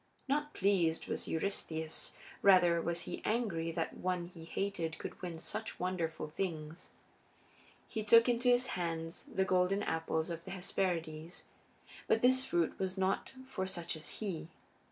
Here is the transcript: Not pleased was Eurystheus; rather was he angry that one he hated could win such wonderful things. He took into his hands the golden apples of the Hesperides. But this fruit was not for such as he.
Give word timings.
Not 0.27 0.55
pleased 0.55 1.05
was 1.07 1.27
Eurystheus; 1.27 2.13
rather 2.41 2.81
was 2.81 3.01
he 3.01 3.21
angry 3.23 3.71
that 3.73 3.93
one 3.95 4.25
he 4.25 4.45
hated 4.45 4.97
could 4.97 5.21
win 5.21 5.37
such 5.37 5.79
wonderful 5.79 6.27
things. 6.27 6.89
He 7.87 8.03
took 8.03 8.27
into 8.27 8.49
his 8.49 8.65
hands 8.73 9.25
the 9.31 9.45
golden 9.45 9.83
apples 9.83 10.31
of 10.31 10.43
the 10.43 10.49
Hesperides. 10.49 11.43
But 12.07 12.23
this 12.23 12.43
fruit 12.43 12.79
was 12.79 12.97
not 12.97 13.33
for 13.47 13.67
such 13.67 13.95
as 13.95 14.09
he. 14.17 14.47